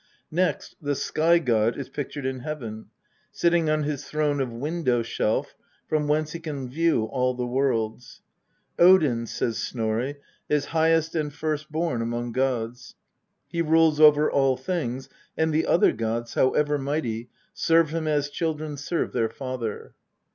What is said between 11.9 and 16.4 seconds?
among gods. He rules over all things, and the other gods,